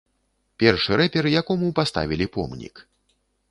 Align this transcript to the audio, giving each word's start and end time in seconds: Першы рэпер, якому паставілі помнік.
Першы 0.63 0.97
рэпер, 1.01 1.29
якому 1.41 1.71
паставілі 1.81 2.25
помнік. 2.39 2.85